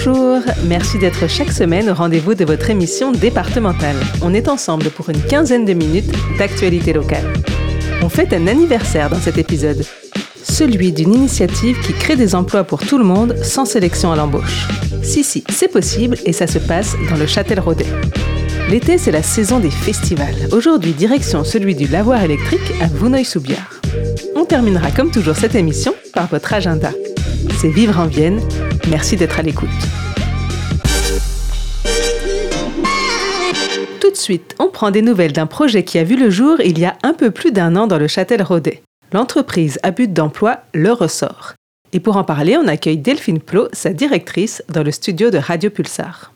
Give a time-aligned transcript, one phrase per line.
[0.00, 0.38] Bonjour,
[0.68, 3.96] merci d'être chaque semaine au rendez-vous de votre émission départementale.
[4.22, 7.24] On est ensemble pour une quinzaine de minutes d'actualité locale.
[8.00, 9.84] On fête un anniversaire dans cet épisode,
[10.44, 14.68] celui d'une initiative qui crée des emplois pour tout le monde sans sélection à l'embauche.
[15.02, 17.86] Si, si, c'est possible et ça se passe dans le Châtel-Rodet.
[18.70, 20.48] L'été, c'est la saison des festivals.
[20.52, 23.80] Aujourd'hui, direction celui du lavoir électrique à Vouneuil-sous-Biard.
[24.36, 26.92] On terminera comme toujours cette émission par votre agenda.
[27.60, 28.40] C'est Vivre en Vienne.
[28.90, 29.68] Merci d'être à l'écoute.
[34.00, 36.78] Tout de suite, on prend des nouvelles d'un projet qui a vu le jour il
[36.78, 38.82] y a un peu plus d'un an dans le Châtel-Rodet.
[39.12, 41.54] L'entreprise à but d'emploi Le Ressort.
[41.92, 45.70] Et pour en parler, on accueille Delphine Plot, sa directrice, dans le studio de Radio
[45.70, 46.32] Pulsar.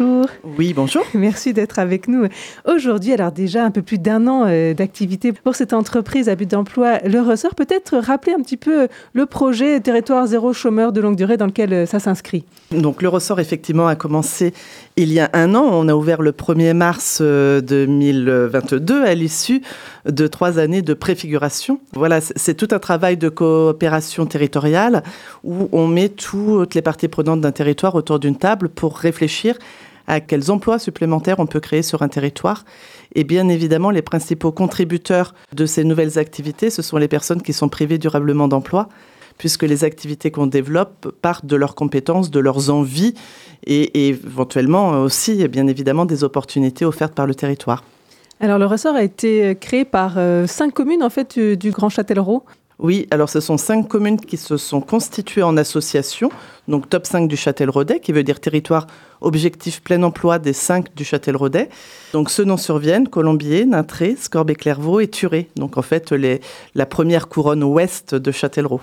[0.00, 0.26] Bonjour.
[0.58, 1.04] Oui, bonjour.
[1.14, 2.26] Merci d'être avec nous
[2.66, 3.12] aujourd'hui.
[3.12, 7.00] Alors déjà un peu plus d'un an euh, d'activité pour cette entreprise à but d'emploi
[7.00, 7.54] Le Ressort.
[7.54, 11.72] Peut-être rappeler un petit peu le projet Territoire zéro chômeur de longue durée dans lequel
[11.74, 12.44] euh, ça s'inscrit.
[12.70, 14.54] Donc Le Ressort effectivement a commencé
[14.96, 15.68] il y a un an.
[15.70, 19.60] On a ouvert le 1er mars 2022 euh, à l'issue
[20.06, 21.78] de trois années de préfiguration.
[21.92, 25.02] Voilà, c'est tout un travail de coopération territoriale
[25.44, 29.56] où on met toutes les parties prenantes d'un territoire autour d'une table pour réfléchir
[30.06, 32.64] à quels emplois supplémentaires on peut créer sur un territoire.
[33.14, 37.52] Et bien évidemment, les principaux contributeurs de ces nouvelles activités, ce sont les personnes qui
[37.52, 38.88] sont privées durablement d'emploi,
[39.38, 43.14] puisque les activités qu'on développe partent de leurs compétences, de leurs envies
[43.66, 47.84] et, éventuellement aussi, bien évidemment, des opportunités offertes par le territoire.
[48.42, 52.44] Alors le ressort a été créé par euh, cinq communes en fait du, Grand Châtellerault.
[52.82, 56.30] Oui, alors ce sont cinq communes qui se sont constituées en association,
[56.66, 58.86] donc top 5 du Châtel-Rodet, qui veut dire territoire
[59.20, 61.68] objectif plein emploi des cinq du Châtel-Rodet.
[62.14, 65.50] Donc ceux sur vienne Colombier, Nintré, Scorbé-Clairvaux et Turé.
[65.56, 66.14] Donc en fait
[66.74, 68.80] la première couronne ouest de Châtellerault.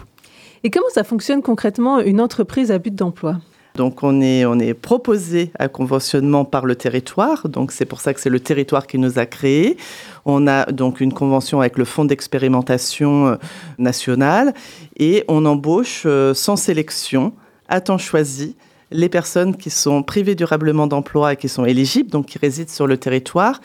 [0.63, 3.37] Et comment ça fonctionne concrètement une entreprise à but d'emploi?
[3.77, 8.13] Donc on est, on est proposé à conventionnement par le territoire, donc c'est pour ça
[8.13, 9.77] que c'est le territoire qui nous a créés.
[10.25, 13.35] On a donc une convention avec le Fonds d'expérimentation euh,
[13.77, 14.53] national
[14.97, 17.31] et on embauche euh, sans sélection,
[17.69, 18.55] à temps choisi,
[18.91, 22.87] les personnes qui sont privées durablement d'emploi et qui sont éligibles, donc qui résident sur
[22.87, 23.61] le territoire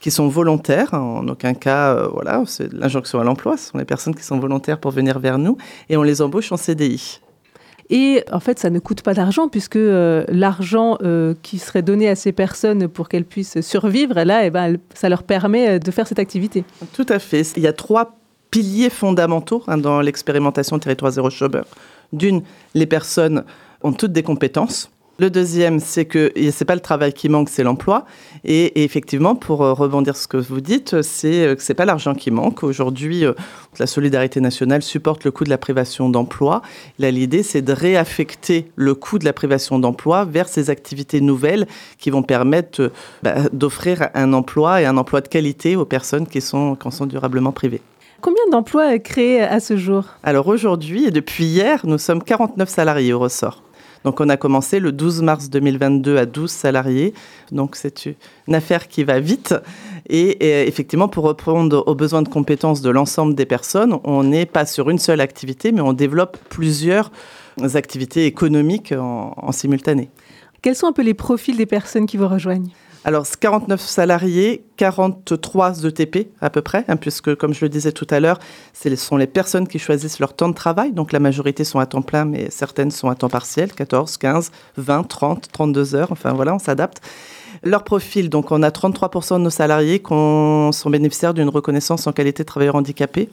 [0.00, 0.94] qui sont volontaires.
[0.94, 3.56] En aucun cas, euh, voilà, c'est l'injonction à l'emploi.
[3.58, 5.58] Ce sont les personnes qui sont volontaires pour venir vers nous
[5.90, 7.20] et on les embauche en CDI.
[7.90, 12.08] Et en fait, ça ne coûte pas d'argent puisque euh, l'argent euh, qui serait donné
[12.08, 15.90] à ces personnes pour qu'elles puissent survivre, là, eh ben, ça leur permet euh, de
[15.90, 16.64] faire cette activité.
[16.92, 17.42] Tout à fait.
[17.56, 18.16] Il y a trois
[18.52, 21.66] piliers fondamentaux hein, dans l'expérimentation territoire zéro chômeur.
[22.12, 22.42] D'une,
[22.74, 23.44] les personnes
[23.82, 24.90] ont toutes des compétences
[25.20, 28.06] le deuxième, c'est que ce n'est pas le travail qui manque, c'est l'emploi.
[28.42, 31.76] Et, effectivement, pour euh, rebondir sur ce que vous dites, c'est euh, que ce n'est
[31.76, 32.62] pas l'argent qui manque.
[32.62, 33.34] Aujourd'hui, euh,
[33.78, 36.62] la solidarité nationale supporte le coût de la privation d'emploi.
[36.98, 41.66] l'idée, c'est de réaffecter le coût de la privation d'emploi vers ces activités nouvelles
[41.98, 42.90] qui vont permettre
[43.22, 47.04] bah, d'offrir un emploi et un emploi de qualité aux personnes qui sont, qui sont
[47.04, 47.82] durablement privées.
[48.22, 50.04] Combien d'emplois créés à ce jour?
[50.22, 53.62] Alors aujourd'hui et depuis hier, nous sommes 49 salariés au ressort.
[54.04, 57.14] Donc on a commencé le 12 mars 2022 à 12 salariés.
[57.52, 58.06] Donc c'est
[58.48, 59.54] une affaire qui va vite.
[60.08, 64.66] Et, effectivement, pour répondre aux besoins de compétences de l'ensemble des personnes, on n'est pas
[64.66, 67.12] sur une seule activité, mais on développe plusieurs
[67.74, 70.08] activités économiques en, en simultané.
[70.62, 72.70] Quels sont un peu les profils des personnes qui vous rejoignent?
[73.02, 78.06] Alors, 49 salariés, 43 ETP à peu près, hein, puisque, comme je le disais tout
[78.10, 78.38] à l'heure,
[78.74, 80.92] ce sont les personnes qui choisissent leur temps de travail.
[80.92, 84.50] Donc, la majorité sont à temps plein, mais certaines sont à temps partiel, 14, 15,
[84.76, 86.12] 20, 30, 32 heures.
[86.12, 87.00] Enfin, voilà, on s'adapte.
[87.62, 92.12] Leur profil, donc, on a 33% de nos salariés qui sont bénéficiaires d'une reconnaissance en
[92.12, 93.30] qualité de travailleur handicapé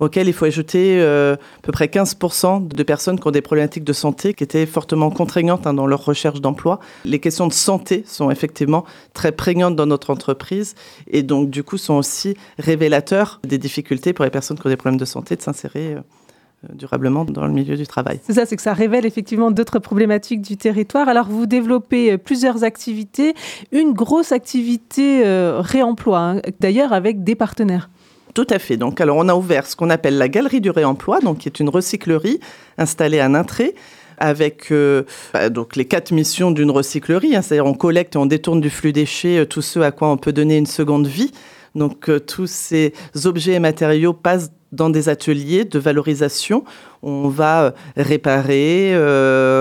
[0.00, 3.84] auquel il faut ajouter euh, à peu près 15% de personnes qui ont des problématiques
[3.84, 6.80] de santé qui étaient fortement contraignantes hein, dans leur recherche d'emploi.
[7.04, 8.84] Les questions de santé sont effectivement
[9.14, 10.74] très prégnantes dans notre entreprise
[11.08, 14.76] et donc du coup sont aussi révélateurs des difficultés pour les personnes qui ont des
[14.76, 15.94] problèmes de santé de s'insérer.
[15.94, 16.00] Euh,
[16.74, 18.20] durablement dans le milieu du travail.
[18.22, 21.08] C'est ça, c'est que ça révèle effectivement d'autres problématiques du territoire.
[21.08, 23.34] Alors vous développez euh, plusieurs activités,
[23.72, 25.24] une grosse activité
[25.58, 27.90] réemploi, hein, d'ailleurs avec des partenaires.
[28.34, 28.76] Tout à fait.
[28.76, 31.60] Donc, alors, on a ouvert ce qu'on appelle la galerie du réemploi, donc qui est
[31.60, 32.40] une recyclerie
[32.78, 33.74] installée à Nintré
[34.18, 34.72] avec
[35.32, 37.34] bah, donc les quatre missions d'une recyclerie.
[37.34, 40.16] Hein, C'est-à-dire on collecte et on détourne du flux déchets tout ce à quoi on
[40.16, 41.32] peut donner une seconde vie.
[41.74, 42.92] Donc tous ces
[43.24, 46.64] objets et matériaux passent dans des ateliers de valorisation.
[47.02, 48.94] On va réparer,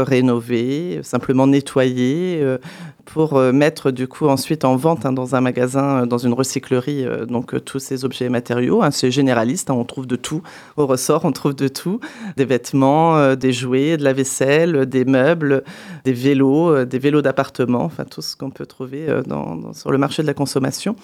[0.06, 2.58] rénover, simplement nettoyer,
[3.06, 6.34] pour euh, mettre du coup ensuite en vente hein, dans un magasin, euh, dans une
[6.34, 8.82] recyclerie, euh, donc tous ces objets et matériaux.
[8.82, 10.42] Hein, c'est généraliste, hein, on trouve de tout.
[10.78, 12.00] Au ressort, on trouve de tout.
[12.38, 15.64] Des vêtements, des jouets, de la vaisselle, des meubles,
[16.06, 19.08] des vélos, des vélos d'appartement, enfin tout ce qu'on peut trouver
[19.74, 20.96] sur le marché de la consommation.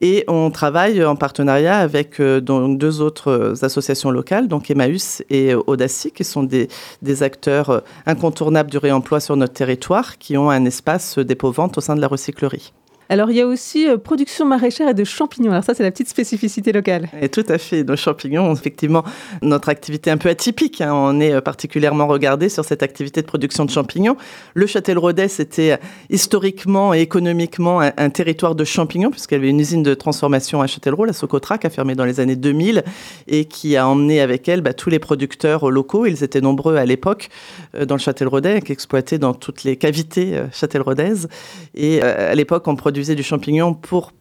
[0.00, 6.10] Et on travaille en partenariat avec donc, deux autres associations locales, donc Emmaüs et Audacy,
[6.10, 6.68] qui sont des,
[7.02, 11.80] des acteurs incontournables du réemploi sur notre territoire, qui ont un espace dépôt vente au
[11.80, 12.72] sein de la recyclerie.
[13.10, 15.50] Alors, il y a aussi euh, production maraîchère et de champignons.
[15.50, 17.08] Alors ça, c'est la petite spécificité locale.
[17.20, 17.84] Et tout à fait.
[17.84, 19.04] Nos champignons, effectivement,
[19.42, 20.80] notre activité un peu atypique.
[20.80, 20.92] Hein.
[20.94, 24.16] On est euh, particulièrement regardé sur cette activité de production de champignons.
[24.54, 25.76] Le Châtel-Rodet, c'était euh,
[26.08, 30.66] historiquement et économiquement un, territoire de champignons, puisqu'il y avait une usine de transformation à
[30.66, 32.84] Châtellerault, la Socotra, qui a fermé dans les années 2000
[33.26, 36.06] et qui a emmené avec elle bah, tous les producteurs locaux.
[36.06, 37.28] Ils étaient nombreux à l'époque
[37.74, 41.28] dans le Châtel-Rodet, qui exploitaient dans toutes les cavités châtel-rodaises.
[41.74, 44.12] Et à l'époque, on produisait produisait du champignon pour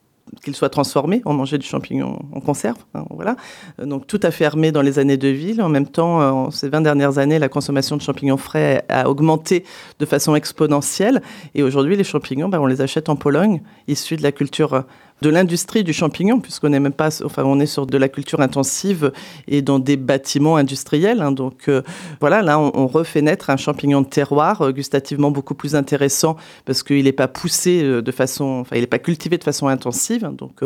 [0.44, 1.22] qu'il soit transformé.
[1.26, 2.80] On mangeait du champignon en conserve.
[2.96, 3.36] Hein, voilà.
[3.80, 5.62] Euh, donc tout a fermé dans les années de ville.
[5.62, 9.64] En même temps, euh, ces 20 dernières années, la consommation de champignons frais a augmenté
[10.00, 11.22] de façon exponentielle.
[11.54, 14.86] Et aujourd'hui, les champignons, ben, on les achète en Pologne, issus de la culture
[15.24, 18.42] de l'industrie du champignon, puisqu'on n'est même pas, enfin, on est sur de la culture
[18.42, 19.14] intensive
[19.48, 21.22] et dans des bâtiments industriels.
[21.22, 21.32] Hein.
[21.32, 21.82] donc euh,
[22.20, 26.36] voilà, là, on, refait naître un champignon de terroir euh, gustativement beaucoup plus intéressant
[26.66, 29.68] parce qu'il n'est pas poussé euh, de façon, enfin, il n'est pas cultivé de façon
[29.68, 30.34] intensive, hein.
[30.38, 30.60] donc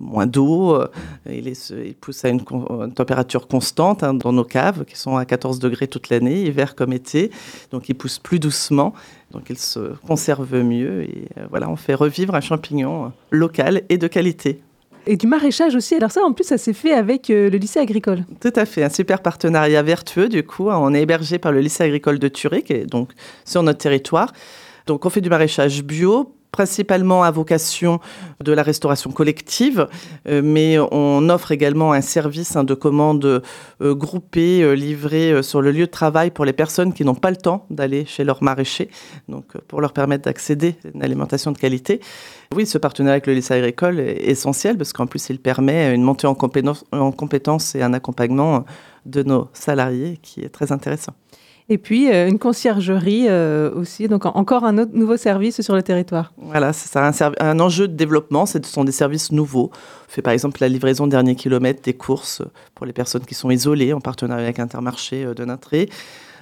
[0.00, 0.80] moins d'eau,
[1.28, 1.52] il,
[2.00, 2.42] pousse à une,
[2.94, 6.92] température constante hein, dans nos caves qui sont à 14 degrés toute l'année, hiver comme
[6.92, 7.32] été,
[7.72, 8.94] donc il pousse plus doucement
[9.30, 13.82] donc il se conserve mieux et euh, voilà, on fait revivre un champignon euh, local
[13.88, 14.60] et de qualité.
[15.06, 15.94] Et du maraîchage aussi.
[15.94, 18.24] Alors ça, en plus, ça s'est fait avec euh, le lycée agricole.
[18.40, 20.28] Tout à fait, un super partenariat vertueux.
[20.28, 23.10] Du coup, on est hébergé par le lycée agricole de Turin, qui est donc
[23.44, 24.32] sur notre territoire.
[24.86, 28.00] Donc on fait du maraîchage bio principalement à vocation
[28.42, 29.88] de la restauration collective,
[30.28, 33.42] euh, mais on offre également un service hein, de commande
[33.82, 37.30] euh, groupée, euh, livré sur le lieu de travail pour les personnes qui n'ont pas
[37.30, 38.88] le temps d'aller chez leur maraîcher,
[39.28, 42.00] donc pour leur permettre d'accéder à une alimentation de qualité.
[42.54, 46.02] Oui, ce partenariat avec le lycée agricole est essentiel parce qu'en plus il permet une
[46.02, 46.36] montée en
[46.92, 48.64] en compétences et un accompagnement
[49.06, 51.14] de nos salariés qui est très intéressant.
[51.70, 55.82] Et puis euh, une conciergerie euh, aussi, donc encore un autre nouveau service sur le
[55.82, 56.32] territoire.
[56.38, 59.70] Voilà, c'est un, un, enjeu de développement, ce sont des services nouveaux.
[60.08, 62.42] On fait par exemple la livraison dernier kilomètre des courses
[62.74, 65.90] pour les personnes qui sont isolées en partenariat avec Intermarché euh, de Natré.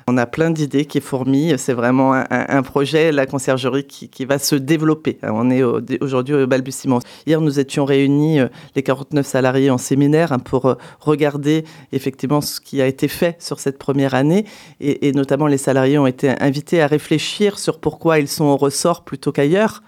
[0.09, 1.59] On a plein d'idées qui fourmillent.
[1.59, 5.19] C'est vraiment un, projet, la conciergerie, qui, va se développer.
[5.25, 5.65] On est
[6.01, 7.01] aujourd'hui au balbutiement.
[7.27, 12.41] Hier, nous étions réunis, euh, les 49 salariés en séminaire, hein, pour euh, regarder effectivement
[12.41, 14.45] ce qui a été fait sur cette première année.
[14.79, 19.05] Et, notamment, les salariés ont été invités à réfléchir sur pourquoi ils sont au ressort
[19.05, 19.83] plutôt qu'ailleurs.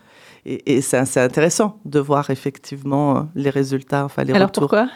[0.47, 4.89] Et, c'est intéressant de voir effectivement euh, les résultats, enfin les Alors pourquoi?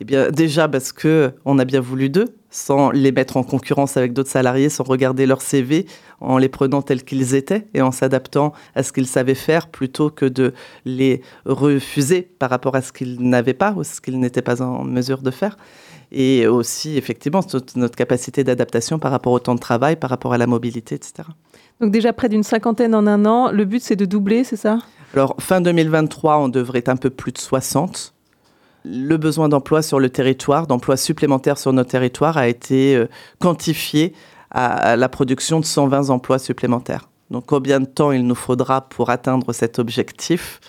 [0.00, 3.96] Eh bien, déjà parce que on a bien voulu d'eux, sans les mettre en concurrence
[3.96, 5.86] avec d'autres salariés, sans regarder leur CV,
[6.20, 10.10] en les prenant tels qu'ils étaient et en s'adaptant à ce qu'ils savaient faire plutôt
[10.10, 10.52] que de
[10.84, 14.84] les refuser par rapport à ce qu'ils n'avaient pas ou ce qu'ils n'étaient pas en
[14.84, 15.56] mesure de faire.
[16.12, 17.40] Et aussi, effectivement,
[17.74, 21.28] notre capacité d'adaptation par rapport au temps de travail, par rapport à la mobilité, etc.
[21.80, 23.50] Donc déjà près d'une cinquantaine en un an.
[23.50, 24.78] Le but, c'est de doubler, c'est ça?
[25.14, 28.12] Alors, fin 2023, on devrait être un peu plus de 60
[28.84, 33.06] le besoin d'emploi sur le territoire, d'emplois supplémentaires sur notre territoire, a été euh,
[33.38, 34.12] quantifié
[34.50, 37.08] à la production de 120 emplois supplémentaires.
[37.30, 40.60] Donc combien de temps il nous faudra pour atteindre cet objectif?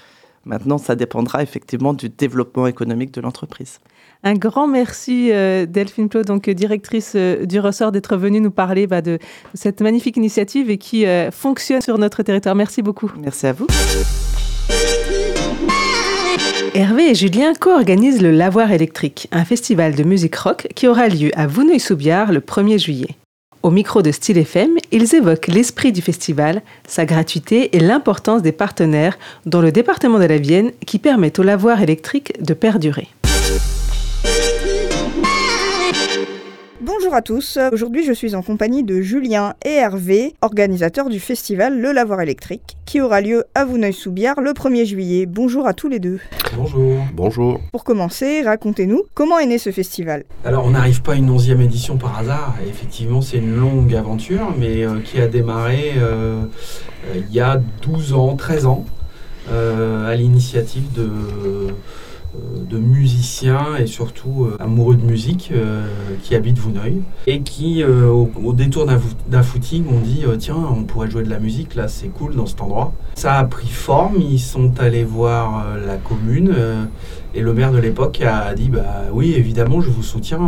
[0.45, 3.79] Maintenant, ça dépendra effectivement du développement économique de l'entreprise.
[4.23, 8.87] Un grand merci euh, Delphine Claude, donc directrice euh, du ressort, d'être venue nous parler
[8.87, 9.19] bah, de,
[9.53, 12.55] cette magnifique initiative et qui fonctionne sur notre territoire.
[12.55, 13.11] Merci beaucoup.
[13.17, 13.67] Merci à vous.
[16.75, 21.29] Hervé et Julien co-organisent le Lavoir électrique, un festival de musique rock qui aura lieu
[21.35, 23.15] à Vouneuil-sous-Biard le 1er juillet.
[23.61, 28.51] Au micro de Style FM, ils évoquent l'esprit du festival, sa gratuité et l'importance des
[28.51, 33.07] partenaires dans le département de la Vienne qui permettent au lavoir électrique de perdurer.
[37.13, 41.79] Bonjour à tous, aujourd'hui je suis en compagnie de Julien et Hervé, organisateurs du festival
[41.79, 45.27] Le Lavoir électrique, qui aura lieu à Vouneuil-sous-Biard le 1er juillet.
[45.27, 46.19] Bonjour à tous les deux.
[46.57, 46.97] Bonjour.
[47.13, 47.59] Bonjour.
[47.71, 50.23] Pour commencer, racontez-nous comment est né ce festival?
[50.43, 54.51] Alors on n'arrive pas à une onzième édition par hasard, effectivement c'est une longue aventure,
[54.57, 56.45] mais euh, qui a démarré euh,
[57.13, 58.85] euh, il y a 12 ans, 13 ans,
[59.51, 61.71] à l'initiative de euh,
[62.69, 65.85] de musiciens et surtout euh, amoureux de musique euh,
[66.23, 71.23] qui habitent Vouneuil et qui, au, détour d'un footing, ont dit tiens, on pourrait jouer
[71.23, 72.93] de la musique, là c'est cool dans cet endroit.
[73.15, 76.53] Ça a pris forme, ils sont allés voir la commune
[77.35, 80.39] et le maire de l'époque a dit bah oui, évidemment, je vous soutiens,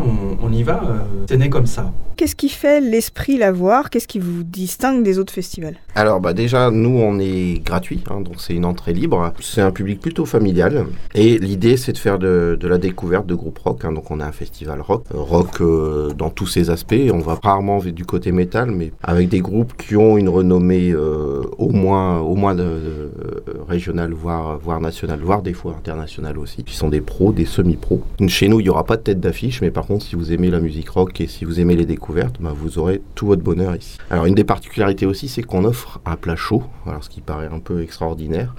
[0.42, 0.82] on, y va.
[1.28, 1.92] C'est né comme ça.
[2.16, 5.76] Qu'est-ce qui fait l'esprit Lavoir Qu'est-ce qui vous distingue des autres festivals?
[5.96, 9.34] Alors bah déjà, nous on est gratuit, hein, donc c'est une entrée libre.
[9.42, 13.60] C'est un public plutôt familial et l'idée c'est de faire de, la découverte de groupes
[13.60, 13.84] rock.
[13.84, 13.92] Hein.
[13.92, 16.96] donc on a un festival rock, euh, rock euh, dans tous ses aspects.
[17.12, 21.42] On va rarement du côté métal, mais avec des groupes qui ont une renommée euh,
[21.58, 23.12] au moins, au moins de,
[23.68, 28.02] régionale, voire, voire nationale, voire des fois internationale aussi, qui sont des pros, des semi-pros.
[28.28, 30.52] Chez nous, il n'y aura pas de tête d'affiche, mais par contre, si vous aimez
[30.52, 33.78] la musique rock et si vous aimez les découvertes, bah, vous aurez tout votre bonheur
[33.78, 33.98] ici.
[34.10, 37.48] Alors une des particularités aussi, c'est qu'on offre un plat chaud, alors ce qui paraît
[37.50, 38.54] un peu extraordinaire.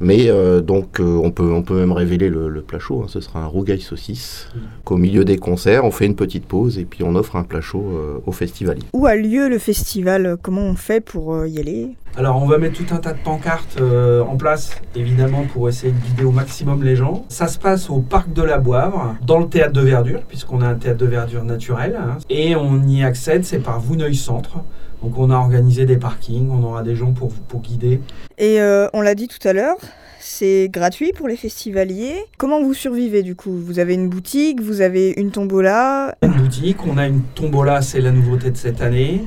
[0.00, 3.06] Mais euh, donc euh, on, peut, on peut même révéler le, plat chaud, hein.
[3.08, 4.48] ce sera un rougail saucisse.
[4.84, 7.62] Qu'au milieu des concerts, on fait une petite pause et puis on offre un plat
[7.62, 8.76] chaud euh, au festival.
[8.92, 10.36] Où a lieu le festival?
[10.42, 11.96] Comment on fait pour y aller?
[12.16, 15.98] Alors on va mettre tout un tas de pancartes en place, évidemment, pour essayer de
[15.98, 17.24] guider au maximum les gens.
[17.28, 20.66] Ça se passe au parc de la Boivre, dans le théâtre de verdure, puisqu'on a
[20.66, 21.96] un théâtre de verdure naturel.
[21.96, 22.18] Hein.
[22.30, 24.58] et on y accède, c'est par Vouneuil Centre.
[25.02, 28.00] Donc on a organisé des parkings, on aura des gens pour, pour guider.
[28.38, 29.76] Et euh, on l'a dit tout à l'heure,
[30.20, 32.16] c'est gratuit pour les festivaliers.
[32.38, 33.52] Comment vous survivez du coup?
[33.52, 36.16] Vous avez une boutique, vous avez une tombola?
[36.22, 39.22] Une boutique, on a une tombola, c'est la nouveauté de cette année.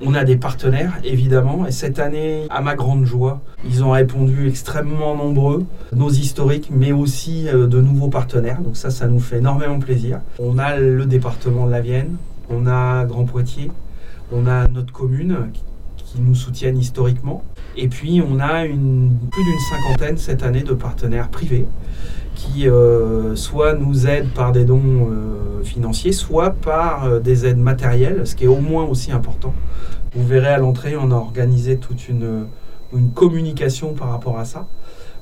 [0.00, 4.48] On a des partenaires, évidemment, et cette année, à ma grande joie, ils ont répondu
[4.48, 8.60] extrêmement nombreux, nos historiques, mais aussi euh, de nouveaux partenaires.
[8.60, 10.20] Donc ça, ça nous fait énormément plaisir.
[10.40, 12.16] On a le département de la Vienne,
[12.50, 13.70] on a Grand Poitiers,
[14.32, 15.36] on a notre commune
[16.14, 17.42] qui nous soutiennent historiquement.
[17.76, 21.66] Et puis on a plus d'une cinquantaine cette année de partenaires privés
[22.34, 27.58] qui euh, soit nous aident par des dons euh, financiers, soit par euh, des aides
[27.58, 29.54] matérielles, ce qui est au moins aussi important.
[30.14, 32.46] Vous verrez à l'entrée, on a organisé toute une,
[32.92, 34.66] une communication par rapport à ça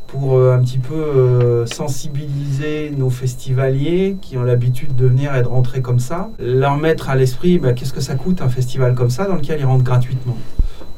[0.07, 5.81] pour un petit peu sensibiliser nos festivaliers qui ont l'habitude de venir et de rentrer
[5.81, 9.25] comme ça, leur mettre à l'esprit bah, qu'est-ce que ça coûte un festival comme ça
[9.25, 10.37] dans lequel ils rentrent gratuitement?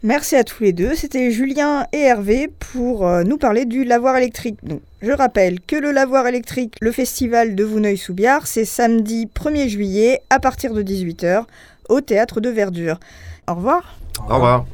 [0.05, 0.95] Merci à tous les deux.
[0.95, 4.59] C'était Julien et Hervé pour euh, nous parler du lavoir électrique.
[4.63, 10.21] Donc, je rappelle que le lavoir électrique, le festival de Vouneuil-sous-Biard, c'est samedi 1er juillet
[10.29, 11.45] à partir de 18h
[11.89, 13.01] au théâtre de Verdure.
[13.49, 13.97] Au revoir.
[14.29, 14.67] Au revoir.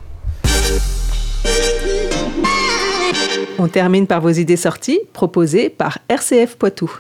[3.61, 6.91] On termine par vos idées sorties proposées par RCF Poitou.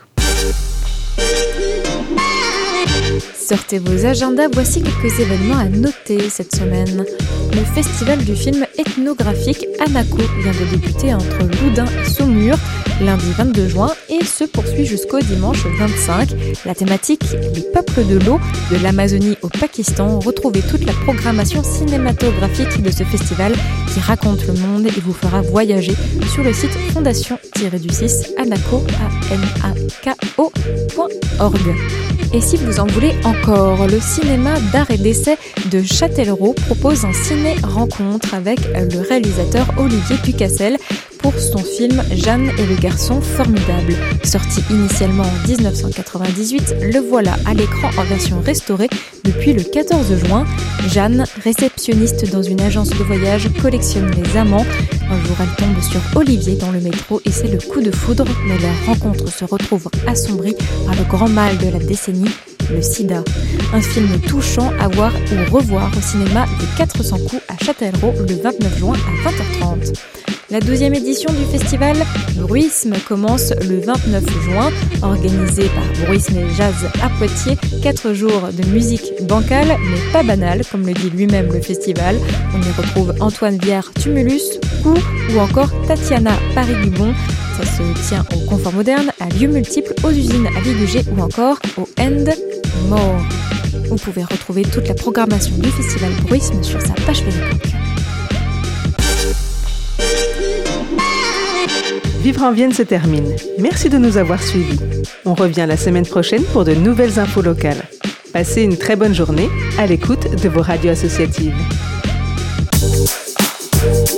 [3.50, 7.04] Sortez vos agendas, voici quelques événements à noter cette semaine.
[7.52, 12.57] Le festival du film ethnographique Anako vient de débuter entre Loudun et Saumur
[13.00, 16.28] lundi 22 juin et se poursuit jusqu'au dimanche 25.
[16.64, 17.25] La thématique
[17.57, 18.38] Les peuples de l'eau,
[18.71, 20.21] de l'Amazonie au Pakistan.
[20.21, 23.52] Retrouvez toute la programmation cinématographique de ce festival
[23.92, 25.97] qui raconte le monde et vous fera voyager
[26.33, 28.90] sur le site fondation-du6 anako.org.
[32.32, 35.37] Et si vous en voulez encore, le cinéma d'art et d'essai
[35.70, 40.76] de Châtellerault propose un ciné-rencontre avec le réalisateur Olivier Ducassel
[41.18, 43.94] pour son film Jeanne et le garçon formidable.
[44.22, 48.88] Sorti initialement en 1998, le voilà à l'écran en version restaurée
[49.25, 50.46] depuis le 14 juin.
[50.88, 54.64] Jeanne, réceptionniste dans une agence de voyage, collectionne les amants.
[55.10, 58.25] Un jour, elle tombe sur Olivier dans le métro et c'est le coup de foudre,
[58.46, 60.56] mais leur rencontre se retrouve assombrie
[60.87, 62.30] par le grand mal de la décennie,
[62.70, 63.22] le sida.
[63.72, 68.34] Un film touchant à voir ou revoir au cinéma des 400 coups à Châtellerault le
[68.34, 69.94] 29 juin à 20h30.
[70.50, 71.97] La deuxième édition du festival
[72.35, 77.57] Bruisme commence le 29 juin, organisé par Bruisme et Jazz à Poitiers.
[77.80, 82.16] Quatre jours de musique bancale, mais pas banale, comme le dit lui-même le festival.
[82.52, 84.95] On y retrouve Antoine Vière Tumulus, Kou
[85.33, 87.14] ou encore Tatiana Paris-Dubon.
[87.57, 91.61] Ça se tient au Confort Moderne, à lieux multiples, aux usines à Ligugé ou encore
[91.78, 92.25] au End
[92.88, 93.23] More.
[93.88, 97.79] Vous pouvez retrouver toute la programmation du festival Bruisme sur sa page Facebook.
[102.20, 103.34] Vivre en Vienne se termine.
[103.58, 104.78] Merci de nous avoir suivis.
[105.24, 107.82] On revient la semaine prochaine pour de nouvelles infos locales.
[108.34, 109.48] Passez une très bonne journée
[109.78, 111.54] à l'écoute de vos radios associatives.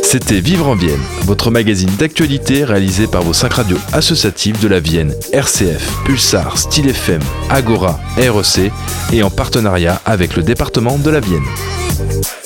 [0.02, 4.80] C'était Vivre en Vienne, votre magazine d'actualité réalisé par vos cinq radios associatives de la
[4.80, 8.72] Vienne, RCF, Pulsar, Style FM, Agora, REC
[9.12, 12.41] et en partenariat avec le département de la Vienne.